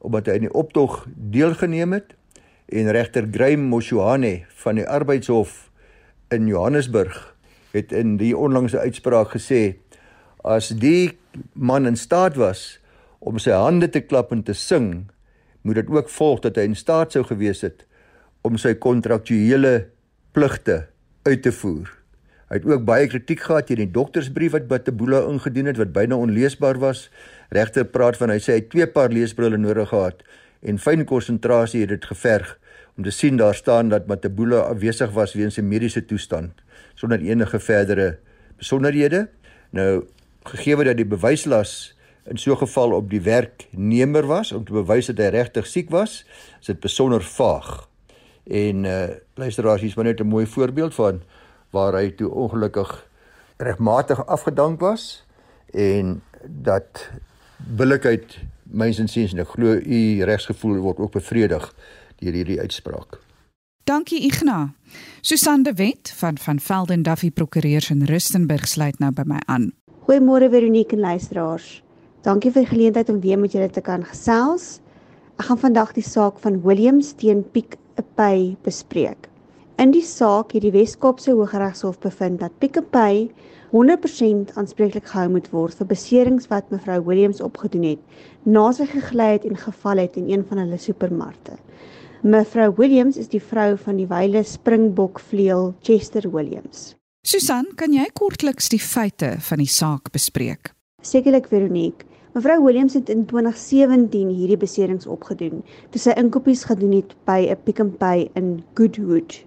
omdat 0.00 0.30
hy 0.30 0.38
in 0.40 0.48
die 0.48 0.56
optog 0.56 1.04
deelgeneem 1.14 1.94
het 1.98 2.14
en 2.70 2.92
regter 2.94 3.26
Graham 3.30 3.66
Moshoane 3.72 4.44
van 4.62 4.78
die 4.78 4.86
Arbeidshof 4.86 5.70
in 6.30 6.46
Johannesburg 6.46 7.16
het 7.74 7.92
in 7.92 8.16
die 8.20 8.32
onlangse 8.36 8.78
uitspraak 8.78 9.34
gesê 9.34 9.80
as 10.46 10.70
die 10.70 11.18
man 11.54 11.86
in 11.86 11.98
staat 11.98 12.38
was 12.40 12.80
om 13.20 13.38
sy 13.38 13.52
hande 13.54 13.90
te 13.92 14.00
klap 14.00 14.32
en 14.32 14.42
te 14.42 14.54
sing, 14.56 15.10
moet 15.62 15.76
dit 15.82 15.90
ook 15.92 16.08
volg 16.08 16.40
dat 16.46 16.56
hy 16.56 16.70
in 16.70 16.78
staat 16.78 17.12
sou 17.12 17.22
gewees 17.28 17.60
het 17.66 17.84
om 18.46 18.56
sy 18.56 18.72
kontraktuele 18.80 19.90
pligte 20.32 20.86
uit 21.22 21.42
te 21.42 21.52
voer. 21.52 21.90
Hy 22.50 22.58
het 22.58 22.66
ook 22.66 22.84
baie 22.84 23.06
kritiek 23.06 23.44
gehad 23.46 23.68
teen 23.68 23.78
die 23.78 23.90
doktersbrief 23.94 24.56
wat 24.56 24.66
Batebula 24.70 25.20
ingedien 25.30 25.68
het 25.70 25.78
wat 25.78 25.92
byna 25.94 26.16
onleesbaar 26.18 26.80
was. 26.82 27.08
Regter 27.54 27.84
praat 27.86 28.18
van 28.18 28.32
hy 28.34 28.40
sê 28.42 28.56
hy 28.56 28.62
het 28.62 28.70
twee 28.72 28.88
paar 28.90 29.12
leesbrille 29.14 29.58
nodig 29.60 29.92
gehad 29.92 30.24
en 30.60 30.80
fyn 30.82 31.06
konsentrasie 31.08 31.84
het 31.84 31.92
dit 31.94 32.08
geverg 32.10 32.56
om 32.98 33.04
te 33.06 33.12
sien 33.14 33.38
daar 33.40 33.54
staan 33.54 33.88
dat 33.88 34.08
Batebula 34.10 34.64
afwesig 34.72 35.14
was 35.16 35.36
weens 35.38 35.56
sy 35.56 35.64
mediese 35.64 36.02
toestand 36.04 36.58
sonder 36.98 37.22
enige 37.24 37.60
verdere 37.62 38.18
besonderhede. 38.60 39.28
Nou 39.70 40.04
gegee 40.50 40.84
dat 40.84 40.98
die 40.98 41.08
bewyslas 41.08 41.94
in 42.26 42.36
so 42.36 42.52
'n 42.52 42.66
geval 42.66 42.92
op 42.92 43.10
die 43.10 43.22
werknemer 43.22 44.26
was 44.26 44.52
om 44.52 44.64
te 44.64 44.72
bewys 44.72 45.06
dat 45.06 45.18
hy 45.18 45.30
regtig 45.30 45.66
siek 45.66 45.90
was, 45.90 46.24
is 46.60 46.66
dit 46.66 46.80
besonder 46.80 47.22
vaag. 47.22 47.88
En 48.46 48.84
uh 48.84 49.08
luisteraars, 49.40 49.80
hier's 49.80 49.96
maar 49.96 50.04
net 50.04 50.20
'n 50.20 50.28
mooi 50.28 50.46
voorbeeld 50.46 50.94
van 50.94 51.22
waar 51.70 51.94
hy 51.94 52.10
toe 52.10 52.30
ongelukkig 52.30 53.06
regmatig 53.56 54.26
afgedank 54.26 54.80
was 54.80 55.24
en 55.70 56.22
dat 56.46 57.10
billikheid 57.56 58.38
myns 58.64 58.98
en 58.98 59.38
ek 59.38 59.48
glo 59.48 59.76
u 59.76 60.24
regsgevoel 60.24 60.78
word 60.84 60.98
ook 60.98 61.12
bevredig 61.12 61.74
deur 62.20 62.32
hierdie 62.32 62.60
uitspraak. 62.60 63.18
Dankie 63.84 64.20
Igna. 64.22 64.74
Susan 65.20 65.62
de 65.62 65.72
Wet 65.74 66.12
van 66.16 66.38
van 66.38 66.60
Velden 66.60 67.02
Duffy 67.02 67.30
Prokureurs 67.30 67.90
in 67.90 68.04
Rustenburg 68.04 68.68
sluit 68.68 68.98
nou 68.98 69.12
by 69.12 69.22
my 69.26 69.40
aan. 69.46 69.72
Goeiemôre 70.06 70.50
Veronique 70.50 70.96
en 70.96 71.00
luisteraars. 71.00 71.82
Dankie 72.22 72.52
vir 72.52 72.66
die 72.66 72.70
geleentheid 72.70 73.08
om 73.08 73.20
weer 73.20 73.38
met 73.38 73.52
julle 73.52 73.70
te 73.70 73.80
kan 73.80 74.04
gesels. 74.04 74.80
Ek 75.40 75.48
gaan 75.48 75.58
vandag 75.58 75.94
die 75.96 76.04
saak 76.04 76.38
van 76.44 76.60
Williams 76.62 77.14
teen 77.16 77.42
Pick 77.54 77.78
a 77.98 78.04
Pay 78.14 78.56
bespreek. 78.62 79.29
In 79.80 79.94
die 79.94 80.02
saak 80.04 80.50
het 80.52 80.60
die 80.60 80.74
Wes-Kaapse 80.74 81.32
Hooggeregshof 81.32 81.94
bevind 82.02 82.42
dat 82.42 82.52
Pick 82.60 82.76
a 82.76 82.82
Pay 82.84 83.30
100% 83.72 84.50
aanspreeklik 84.60 85.06
gehou 85.08 85.30
moet 85.32 85.48
word 85.54 85.78
vir 85.78 85.88
beserings 85.88 86.50
wat 86.50 86.68
mevrou 86.68 86.98
Williams 87.06 87.40
opgedoen 87.40 87.86
het 87.88 88.20
na 88.44 88.66
sy 88.76 88.84
gegly 88.90 89.30
het 89.38 89.46
en 89.48 89.56
geval 89.56 90.04
het 90.04 90.20
in 90.20 90.28
een 90.28 90.44
van 90.50 90.60
hulle 90.60 90.76
supermarkte. 90.76 91.56
Mevrou 92.20 92.68
Williams 92.76 93.16
is 93.16 93.32
die 93.32 93.40
vrou 93.40 93.72
van 93.86 93.96
die 93.96 94.08
wyle 94.12 94.44
Springbok 94.44 95.24
vleuel 95.32 95.72
Chester 95.80 96.28
Williams. 96.28 96.90
Susan, 97.24 97.72
kan 97.80 97.96
jy 97.96 98.04
kortliks 98.12 98.68
die 98.68 98.84
feite 98.84 99.38
van 99.48 99.64
die 99.64 99.72
saak 99.80 100.12
bespreek? 100.12 100.74
Sekerlik 101.00 101.48
Veronique. 101.48 102.04
Mevrou 102.36 102.60
Williams 102.68 103.00
het 103.00 103.08
in 103.08 103.24
2017 103.24 104.28
hierdie 104.28 104.60
beserings 104.60 105.08
opgedoen 105.08 105.62
toe 105.88 106.08
sy 106.10 106.20
inkopies 106.20 106.68
gedoen 106.68 106.98
het 107.00 107.16
by 107.24 107.46
'n 107.48 107.64
Pick 107.64 107.80
n 107.80 107.96
Pay 107.96 108.28
in 108.36 108.58
Goodwood. 108.76 109.46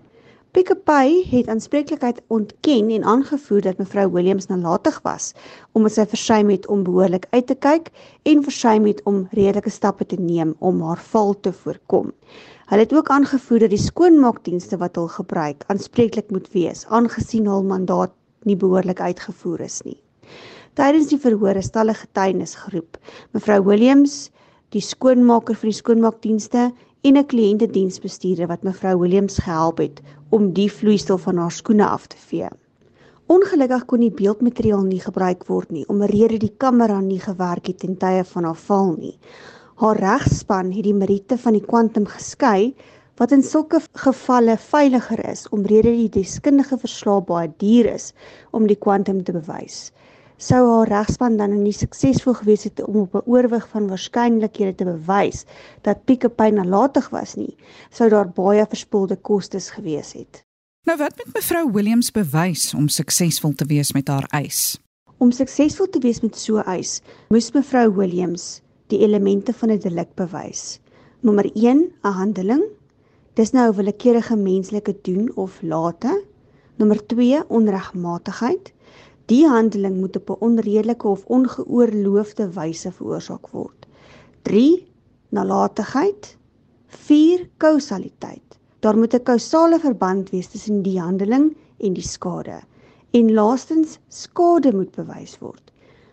Pick 0.54 0.70
n 0.70 0.82
Pay 0.86 1.24
het 1.30 1.48
aanspreeklikheid 1.50 2.20
ontken 2.28 2.90
en 2.94 3.04
aangevoer 3.04 3.62
dat 3.66 3.80
mevrou 3.82 4.04
Williams 4.12 4.46
nalatig 4.52 5.00
was 5.02 5.32
omdat 5.72 5.96
sy 5.96 6.06
versuim 6.12 6.52
het 6.54 6.68
om 6.70 6.84
behoorlik 6.86 7.26
uit 7.32 7.48
te 7.50 7.56
kyk 7.58 7.90
en 8.30 8.44
versuim 8.46 8.86
het 8.86 9.02
om 9.10 9.24
redelike 9.32 9.74
stappe 9.74 10.06
te 10.06 10.20
neem 10.22 10.54
om 10.60 10.84
haar 10.86 11.02
val 11.10 11.34
te 11.40 11.56
voorkom. 11.64 12.14
Hulle 12.70 12.86
het 12.86 12.94
ook 12.94 13.10
aangevoer 13.10 13.66
dat 13.66 13.74
die 13.74 13.82
skoonmaakdienste 13.82 14.78
wat 14.78 15.02
hulle 15.02 15.16
gebruik 15.16 15.66
aanspreeklik 15.74 16.30
moet 16.30 16.54
wees 16.54 16.86
aangesien 16.86 17.50
hul 17.50 17.66
mandaat 17.74 18.14
nie 18.46 18.60
behoorlik 18.68 19.02
uitgevoer 19.02 19.66
is 19.66 19.82
nie. 19.90 19.98
Tydens 20.78 21.10
die 21.10 21.22
verhoor 21.26 21.58
is 21.58 21.74
talle 21.74 21.98
getuienis 21.98 22.54
geroep. 22.62 23.02
Mevrou 23.34 23.64
Williams, 23.74 24.30
die 24.70 24.86
skoonmaker 24.86 25.58
van 25.58 25.74
die 25.74 25.82
skoonmaakdienste 25.82 26.70
en 27.04 27.18
'n 27.18 27.26
kliëntediensbestuurder 27.26 28.48
wat 28.48 28.64
mevrou 28.64 29.00
Williams 29.00 29.38
gehelp 29.38 29.82
het 29.84 29.98
om 30.34 30.52
die 30.58 30.70
vloeisel 30.72 31.20
van 31.22 31.38
haar 31.38 31.54
skoene 31.54 31.86
af 31.86 32.08
te 32.10 32.18
vee. 32.30 32.50
Ongelukkig 33.34 33.86
kon 33.90 34.02
die 34.04 34.14
beeldmateriaal 34.14 34.84
nie 34.88 35.02
gebruik 35.04 35.46
word 35.48 35.70
nie 35.72 35.86
omdat 35.94 36.40
die 36.42 36.54
kamera 36.64 37.00
nie 37.02 37.20
gewerk 37.22 37.70
het 37.70 37.80
ten 37.84 37.96
tye 38.02 38.24
van 38.32 38.50
haar 38.50 38.60
val 38.68 38.96
nie. 38.98 39.14
Haar 39.82 39.98
regspan 39.98 40.72
het 40.74 40.84
die 40.84 40.94
meriete 40.98 41.38
van 41.38 41.54
die 41.58 41.66
kwantum 41.66 42.06
geskei 42.10 42.74
wat 43.22 43.32
in 43.32 43.44
sulke 43.46 43.80
gevalle 44.06 44.58
veiliger 44.58 45.22
is 45.30 45.46
omrede 45.56 45.94
die 45.96 46.10
deskundige 46.10 46.78
verslae 46.82 47.22
baie 47.22 47.52
duur 47.62 47.94
is 47.94 48.12
om 48.52 48.68
die 48.68 48.80
kwantum 48.88 49.24
te 49.24 49.38
bewys. 49.38 49.92
Sou 50.44 50.60
haar 50.68 50.90
regspan 50.92 51.38
dan 51.40 51.54
nie 51.64 51.72
suksesvol 51.72 52.36
gewees 52.42 52.66
het 52.68 52.82
om 52.84 52.98
op 53.06 53.14
'n 53.16 53.30
oorwig 53.32 53.68
van 53.72 53.88
waarskynlikhede 53.88 54.76
te 54.76 54.86
bewys 54.86 55.46
dat 55.82 56.04
Piekepy 56.06 56.50
nalatig 56.50 57.10
was 57.10 57.36
nie, 57.36 57.56
sou 57.90 58.10
daar 58.10 58.28
baie 58.28 58.66
verspilde 58.66 59.16
kostes 59.16 59.70
gewees 59.70 60.14
het. 60.14 60.44
Nou 60.86 60.98
wat 60.98 61.16
met 61.16 61.34
mevrou 61.34 61.72
Williams 61.72 62.12
bewys 62.12 62.74
om 62.74 62.88
suksesvol 62.88 63.54
te 63.56 63.66
wees 63.66 63.94
met 63.94 64.08
haar 64.08 64.28
eis? 64.32 64.80
Om 65.18 65.32
suksesvol 65.32 65.90
te 65.90 66.00
wees 66.00 66.22
met 66.22 66.36
so 66.36 66.58
'n 66.58 66.68
eis, 66.68 67.02
moes 67.30 67.52
mevrou 67.52 67.96
Williams 67.96 68.62
die 68.88 69.00
elemente 69.00 69.54
van 69.54 69.70
'n 69.70 69.80
delik 69.80 70.16
bewys. 70.16 70.80
Nommer 71.22 71.50
1, 71.54 71.92
'n 72.04 72.12
handeling, 72.12 72.64
Dis 73.34 73.52
nou 73.52 73.70
'n 73.70 73.76
willekeurige 73.76 74.36
menslike 74.36 74.96
doen 75.02 75.32
of 75.36 75.62
late. 75.62 76.24
Nommer 76.76 77.06
2 77.06 77.50
onregmatigheid. 77.50 78.73
Die 79.32 79.48
handeling 79.48 80.00
moet 80.00 80.16
op 80.16 80.30
'n 80.30 80.44
onredelike 80.46 81.08
of 81.08 81.26
ongeoorloofde 81.26 82.50
wyse 82.50 82.92
veroorsaak 82.92 83.48
word. 83.48 83.88
3 84.42 84.88
nalatigheid. 85.30 86.38
4 86.88 87.50
kausaliteit. 87.58 88.60
Daar 88.80 88.98
moet 88.98 89.14
'n 89.14 89.24
kausale 89.24 89.80
verband 89.80 90.30
wees 90.30 90.48
tussen 90.48 90.82
die 90.82 91.00
handeling 91.00 91.56
en 91.78 91.94
die 91.94 92.08
skade. 92.08 92.60
En 93.12 93.34
laastens 93.34 94.00
skade 94.08 94.76
moet 94.76 94.92
bewys 94.92 95.40
word. 95.40 95.72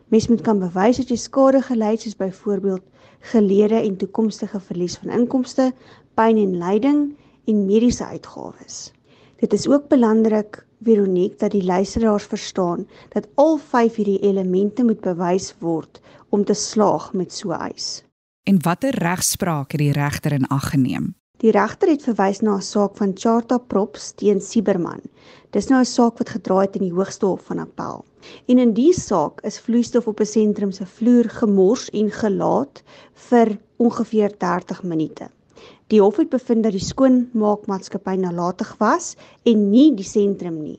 Mens 0.08 0.28
moet 0.28 0.40
kan 0.40 0.58
bewys 0.58 0.96
dat 0.96 1.08
jy 1.08 1.16
skade 1.16 1.62
gely 1.62 1.90
het 1.90 2.00
soos 2.00 2.16
byvoorbeeld 2.16 2.82
geleede 3.20 3.74
en 3.74 3.96
toekomstige 3.96 4.60
verlies 4.60 4.96
van 4.96 5.10
inkomste, 5.10 5.72
pyn 6.14 6.36
en 6.36 6.58
lyding 6.58 7.16
en 7.46 7.66
mediese 7.66 8.04
uitgawes. 8.04 8.92
Dit 9.36 9.52
is 9.52 9.68
ook 9.68 9.88
belangrik 9.88 10.66
Veronique 10.82 11.36
dat 11.38 11.50
die 11.50 11.64
luisteraars 11.64 12.24
verstaan 12.24 12.86
dat 13.08 13.28
al 13.34 13.58
5 13.58 13.94
hierdie 13.94 14.20
elemente 14.20 14.84
moet 14.84 15.00
bewys 15.00 15.54
word 15.58 16.00
om 16.28 16.44
te 16.44 16.54
slaag 16.54 17.12
met 17.12 17.32
so 17.32 17.52
'n 17.52 17.60
eis. 17.60 18.04
En 18.48 18.62
watter 18.62 18.94
regspraak 18.98 19.72
het 19.72 19.80
die 19.80 19.92
regter 19.92 20.32
in 20.32 20.46
ag 20.46 20.70
geneem? 20.70 21.14
Die 21.40 21.50
regter 21.50 21.88
het 21.88 22.02
verwys 22.02 22.40
na 22.40 22.54
'n 22.56 22.62
saak 22.62 22.96
van 22.96 23.12
Charta 23.14 23.58
Props 23.58 24.12
teen 24.12 24.40
Sieberman. 24.40 25.00
Dis 25.50 25.68
nou 25.68 25.80
'n 25.80 25.84
saak 25.84 26.18
wat 26.18 26.28
gedraai 26.28 26.66
het 26.66 26.76
in 26.76 26.82
die 26.88 26.96
Hoogste 26.98 27.26
Hof 27.26 27.44
van 27.44 27.58
Appel. 27.58 28.04
En 28.46 28.58
in 28.58 28.72
die 28.72 28.92
saak 28.92 29.40
is 29.40 29.60
vloeistof 29.60 30.06
op 30.06 30.20
'n 30.20 30.26
sentrum 30.26 30.72
se 30.72 30.86
vloer 30.86 31.28
gemors 31.30 31.90
en 31.90 32.10
gelaat 32.10 32.82
vir 33.14 33.58
ongeveer 33.76 34.38
30 34.38 34.82
minute. 34.82 35.30
Die 35.90 35.98
hof 35.98 36.20
het 36.20 36.28
bevind 36.30 36.62
dat 36.62 36.76
die 36.76 36.86
skoonmaakmaatskappy 36.86 38.12
nalatig 38.22 38.68
was 38.78 39.16
en 39.50 39.64
nie 39.72 39.88
die 39.98 40.06
sentrum 40.06 40.60
nie, 40.62 40.76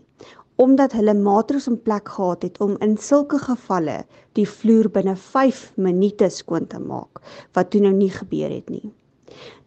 omdat 0.64 0.96
hulle 0.96 1.12
maatros 1.18 1.68
in 1.68 1.76
plek 1.84 2.14
gehad 2.14 2.46
het 2.48 2.62
om 2.64 2.78
in 2.86 2.94
sulke 2.96 3.42
gevalle 3.44 3.98
die 4.40 4.46
vloer 4.48 4.88
binne 4.96 5.18
5 5.20 5.66
minute 5.76 6.32
skoon 6.32 6.70
te 6.72 6.80
maak, 6.80 7.20
wat 7.58 7.74
toe 7.74 7.84
nou 7.84 7.92
nie 7.98 8.12
gebeur 8.16 8.56
het 8.56 8.72
nie. 8.72 8.94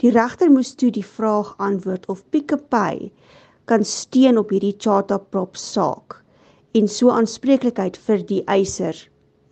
Die 0.01 0.15
regter 0.17 0.49
moes 0.49 0.73
toe 0.81 0.89
die 0.97 1.05
vraag 1.05 1.53
antwoord 1.69 2.09
of 2.09 2.25
Pick 2.33 2.57
n 2.57 2.65
Pay 2.73 3.13
kan 3.69 3.85
steun 3.85 4.41
op 4.41 4.57
hierdie 4.57 4.77
charter 4.81 5.21
prop 5.21 5.61
saak 5.61 6.23
en 6.73 6.89
so 6.89 7.13
aanspreeklikheid 7.13 8.01
vir 8.09 8.25
die 8.33 8.43
eiser 8.49 8.97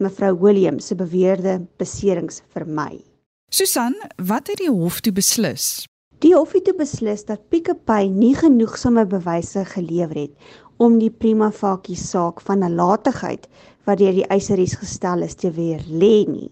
mevrou 0.00 0.38
Williams 0.40 0.88
se 0.88 0.96
beweerde 0.96 1.60
beserings 1.76 2.40
vermy. 2.56 3.11
Susan, 3.52 3.92
wat 4.16 4.46
het 4.48 4.62
die 4.62 4.70
hof 4.72 5.02
toe 5.04 5.12
beslis? 5.12 5.84
Die 6.24 6.30
hof 6.32 6.54
het 6.56 6.70
beslis 6.78 7.26
dat 7.28 7.42
Pick 7.52 7.66
n 7.68 7.76
Pay 7.84 8.06
nie 8.08 8.32
genoegsame 8.32 9.02
bewyse 9.04 9.66
gelewer 9.68 10.16
het 10.16 10.54
om 10.80 10.94
die 10.96 11.10
prima 11.12 11.50
facie 11.52 11.98
saak 12.00 12.40
van 12.46 12.64
nalatigheid 12.64 13.44
wat 13.84 14.00
deur 14.00 14.16
die 14.16 14.24
eiseries 14.32 14.78
gestel 14.80 15.26
is 15.26 15.36
te 15.36 15.50
weer 15.52 15.84
lê 15.84 16.24
nie. 16.24 16.48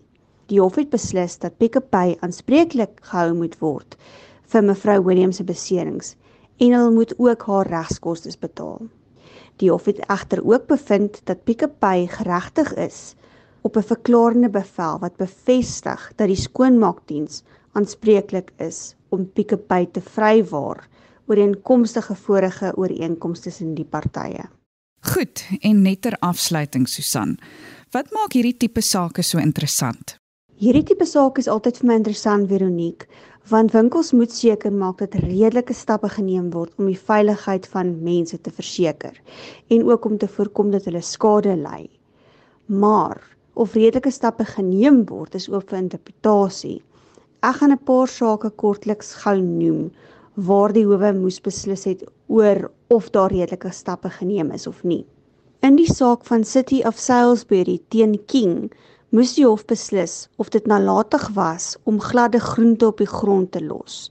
Die 0.53 0.61
hof 0.61 0.77
het 0.77 0.93
beslis 0.93 1.39
dat 1.41 1.57
Pick 1.57 1.79
n 1.81 1.89
Pay 1.89 2.19
aanspreeklik 2.21 3.01
gehou 3.09 3.33
moet 3.39 3.57
word 3.65 3.97
vir 4.53 4.69
mevrou 4.69 4.99
Williams 5.09 5.41
se 5.41 5.49
beserings 5.49 6.13
en 6.61 6.77
hulle 6.77 6.93
moet 6.99 7.17
ook 7.17 7.49
haar 7.49 7.73
regskoste 7.79 8.37
betaal. 8.45 8.91
Die 9.57 9.73
hof 9.73 9.89
het 9.89 10.05
egter 10.05 10.45
ook 10.45 10.69
bevind 10.69 11.25
dat 11.25 11.49
Pick 11.49 11.65
n 11.65 11.73
Pay 11.81 12.11
geregtig 12.13 12.77
is 12.77 13.15
op 13.63 13.77
'n 13.77 13.83
verklarende 13.93 14.51
bevel 14.51 14.99
wat 14.99 15.17
bevestig 15.17 16.13
dat 16.17 16.27
die 16.27 16.37
skoonmaakdiens 16.37 17.43
aanspreeklik 17.73 18.53
is 18.57 18.95
om 19.09 19.31
Pick 19.33 19.53
n 19.53 19.67
Pay 19.67 19.87
te 19.87 20.01
vrywaar 20.01 20.89
ooreenkomstige 21.27 22.15
vorige 22.15 22.73
ooreenkomste 22.77 23.49
tussen 23.49 23.75
die 23.75 23.85
partye. 23.85 24.49
Goed, 25.01 25.45
en 25.61 25.83
net 25.83 26.03
ter 26.03 26.17
afsluiting 26.19 26.89
Susan, 26.89 27.39
wat 27.91 28.11
maak 28.13 28.33
hierdie 28.33 28.57
tipe 28.57 28.83
sake 28.85 29.23
so 29.23 29.39
interessant? 29.39 30.19
Hierdie 30.61 30.83
tipe 30.83 31.07
saak 31.09 31.39
is 31.39 31.49
altyd 31.49 31.79
vir 31.81 31.87
my 31.89 31.95
interessant 31.95 32.49
Veronique, 32.51 33.07
want 33.49 33.73
winkels 33.73 34.13
moet 34.13 34.33
seker 34.35 34.73
maak 34.73 34.99
dat 35.01 35.17
redelike 35.23 35.73
stappe 35.75 36.11
geneem 36.13 36.51
word 36.53 36.75
om 36.77 36.91
die 36.91 36.99
veiligheid 36.99 37.67
van 37.73 37.95
mense 38.05 38.37
te 38.37 38.53
verseker 38.53 39.17
en 39.71 39.87
ook 39.89 40.05
om 40.05 40.19
te 40.19 40.29
voorkom 40.29 40.71
dat 40.75 40.85
hulle 40.85 41.01
skade 41.01 41.57
ly. 41.57 41.89
Maar 42.67 43.23
of 43.61 43.75
redelike 43.77 44.11
stappe 44.11 44.45
geneem 44.49 45.03
word 45.11 45.35
is 45.37 45.49
oop 45.53 45.69
vir 45.69 45.83
interpretasie. 45.83 46.79
Ek 47.45 47.59
gaan 47.61 47.73
'n 47.75 47.85
paar 47.89 48.09
sake 48.09 48.51
kortliks 48.63 49.11
gou 49.23 49.37
noem 49.41 49.91
waar 50.49 50.73
die 50.73 50.87
howe 50.89 51.11
moes 51.13 51.41
beslis 51.49 51.85
het 51.85 52.05
oor 52.29 52.71
of 52.97 53.11
daar 53.17 53.33
redelike 53.33 53.73
stappe 53.81 54.11
geneem 54.19 54.51
is 54.59 54.67
of 54.67 54.81
nie. 54.85 55.05
In 55.63 55.77
die 55.77 55.91
saak 55.93 56.25
van 56.25 56.45
City 56.45 56.81
of 56.89 56.97
Salisbury 56.99 57.81
teen 57.89 58.17
King 58.27 58.71
moes 59.11 59.35
die 59.37 59.45
hof 59.45 59.67
beslis 59.67 60.29
of 60.39 60.49
dit 60.55 60.67
nalatig 60.67 61.29
was 61.37 61.77
om 61.85 62.01
gladde 62.01 62.41
groente 62.41 62.87
op 62.87 62.99
die 63.03 63.13
grond 63.13 63.53
te 63.53 63.61
los. 63.61 64.11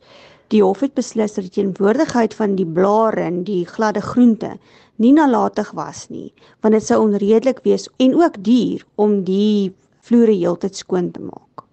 Die 0.50 0.64
hof 0.66 0.80
het 0.82 0.96
beslis 0.98 1.36
dat 1.36 1.46
die 1.46 1.54
teenwoordigheid 1.60 2.34
van 2.34 2.56
die 2.58 2.66
blare 2.66 3.22
in 3.30 3.44
die 3.46 3.66
gladde 3.70 4.02
groente 4.02 4.56
nie 4.98 5.12
nalatig 5.14 5.70
was 5.78 6.08
nie, 6.10 6.32
want 6.66 6.74
dit 6.74 6.86
sou 6.88 6.98
onredelik 7.04 7.60
wees 7.68 7.86
en 8.02 8.16
ook 8.18 8.40
duur 8.44 8.82
om 8.98 9.20
die 9.28 9.70
vloere 10.10 10.34
heeltyd 10.34 10.80
skoon 10.80 11.12
te 11.14 11.22
maak. 11.22 11.66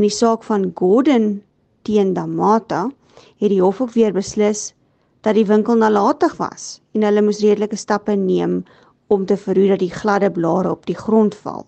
In 0.00 0.08
die 0.08 0.16
saak 0.16 0.42
van 0.48 0.72
Gordon 0.74 1.28
teen 1.86 2.10
Damata 2.16 2.88
het 3.38 3.52
die 3.52 3.62
hof 3.62 3.80
ook 3.84 3.94
weer 3.94 4.10
beslis 4.16 4.72
dat 5.22 5.38
die 5.38 5.46
winkel 5.46 5.78
nalatig 5.78 6.34
was 6.40 6.80
en 6.92 7.06
hulle 7.06 7.22
moes 7.22 7.38
redelike 7.44 7.78
stappe 7.78 8.18
neem 8.18 8.64
om 9.14 9.28
te 9.30 9.38
verhoed 9.38 9.76
dat 9.76 9.84
die 9.84 9.94
gladde 9.94 10.32
blare 10.34 10.74
op 10.74 10.90
die 10.90 10.98
grond 10.98 11.38
val. 11.44 11.62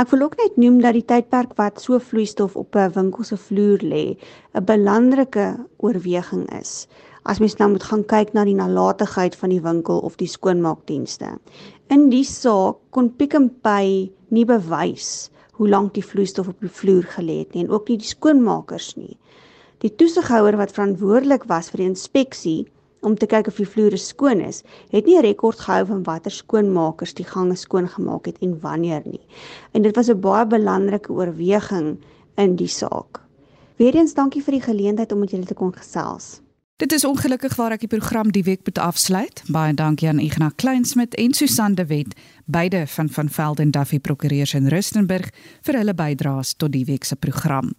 Ek 0.00 0.08
wil 0.14 0.22
ook 0.24 0.36
net 0.40 0.54
noem 0.56 0.78
dat 0.80 0.94
die 0.96 1.04
tydperk 1.04 1.50
wat 1.58 1.80
so 1.82 1.98
vloeistof 2.00 2.54
op 2.56 2.76
'n 2.82 2.92
winkel 2.94 3.24
se 3.28 3.36
vloer 3.36 3.82
lê, 3.92 4.16
'n 4.56 4.64
belangrike 4.64 5.46
oorweging 5.76 6.46
is. 6.60 6.88
As 7.24 7.38
mens 7.38 7.56
nou 7.58 7.68
moet 7.70 7.82
gaan 7.82 8.04
kyk 8.12 8.32
na 8.32 8.44
die 8.44 8.54
nalatigheid 8.54 9.36
van 9.36 9.50
die 9.50 9.60
winkel 9.60 9.98
of 9.98 10.16
die 10.16 10.30
skoonmaakdienste. 10.36 11.28
In 11.88 12.08
die 12.08 12.24
saak 12.24 12.76
kon 12.90 13.12
Pick 13.16 13.34
n 13.34 13.50
Pay 13.60 14.10
nie 14.30 14.44
bewys 14.44 15.30
hoe 15.52 15.68
lank 15.68 15.92
die 15.94 16.08
vloeistof 16.10 16.48
op 16.48 16.60
die 16.60 16.76
vloer 16.80 17.04
gelê 17.18 17.38
het 17.38 17.52
nie 17.54 17.64
en 17.64 17.70
ook 17.70 17.88
nie 17.88 17.98
die 17.98 18.14
skoonmakers 18.16 18.96
nie. 18.96 19.18
Die 19.78 19.94
toesighouer 19.96 20.56
wat 20.56 20.72
verantwoordelik 20.72 21.44
was 21.44 21.70
vir 21.70 21.76
die 21.76 21.90
inspeksie 21.92 22.66
om 23.00 23.16
te 23.16 23.26
kyk 23.26 23.46
of 23.46 23.56
die 23.56 23.68
vloere 23.68 23.96
skoon 23.96 24.40
is, 24.40 24.62
het 24.90 25.06
nie 25.06 25.16
'n 25.16 25.22
rekord 25.22 25.60
gehou 25.60 25.86
van 25.86 26.02
watter 26.02 26.30
skoonmakers 26.30 27.14
die 27.14 27.24
gange 27.24 27.56
skoon 27.56 27.88
gemaak 27.88 28.26
het 28.26 28.38
en 28.40 28.60
wanneer 28.60 29.02
nie. 29.04 29.26
En 29.72 29.82
dit 29.82 29.96
was 29.96 30.08
'n 30.10 30.20
baie 30.20 30.46
belangrike 30.46 31.12
oorweging 31.12 31.98
in 32.36 32.56
die 32.56 32.68
saak. 32.68 33.20
Weereens 33.76 34.14
dankie 34.14 34.42
vir 34.42 34.52
die 34.52 34.66
geleentheid 34.66 35.12
om 35.12 35.18
met 35.18 35.30
julle 35.30 35.46
te 35.46 35.54
kon 35.54 35.72
gesels. 35.72 36.40
Dit 36.80 36.92
is 36.92 37.04
ongelukkig 37.04 37.54
waar 37.60 37.74
ek 37.76 37.82
die 37.84 37.92
program 37.92 38.30
die 38.32 38.40
week 38.46 38.62
moet 38.64 38.78
afsluit. 38.80 39.42
Baie 39.52 39.74
dankie 39.76 40.08
aan 40.08 40.16
Ignas 40.18 40.56
Kleinsmid 40.56 41.12
en 41.20 41.34
Susan 41.36 41.74
de 41.76 41.84
Wet, 41.86 42.14
beide 42.48 42.86
van 42.88 43.08
van 43.12 43.28
Velden 43.28 43.70
Duffy 43.70 43.98
Prokureurs 44.00 44.54
in 44.56 44.68
Rustenburg 44.72 45.28
vir 45.60 45.76
hulle 45.76 45.94
bydraes 45.94 46.54
tot 46.56 46.72
die 46.72 46.88
week 46.88 47.04
se 47.04 47.16
program. 47.20 47.76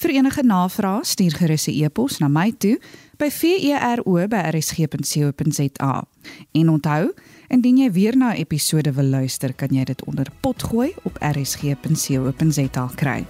Vir 0.00 0.10
enige 0.16 0.42
navrae 0.48 1.04
stuur 1.04 1.36
gerus 1.36 1.68
'n 1.68 1.76
e-pos 1.84 2.18
na 2.18 2.28
my 2.28 2.52
toe 2.58 2.78
by 3.18 3.30
vero@rsg.co.za. 3.30 6.04
En 6.52 6.68
onthou, 6.68 7.12
indien 7.48 7.76
jy 7.76 7.92
weer 7.92 8.16
na 8.16 8.32
'n 8.32 8.36
episode 8.36 8.92
wil 8.92 9.04
luister, 9.04 9.54
kan 9.54 9.68
jy 9.68 9.84
dit 9.84 10.04
onder 10.04 10.26
pot 10.40 10.62
gooi 10.62 10.94
op 11.04 11.16
rsg.co.za 11.20 12.90
kry. 12.94 13.26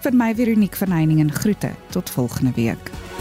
Vir 0.00 0.14
my 0.14 0.34
Veronique 0.34 0.76
van 0.76 0.90
Heiningen 0.90 1.32
groete. 1.32 1.70
Tot 1.90 2.10
volgende 2.10 2.52
week. 2.54 3.13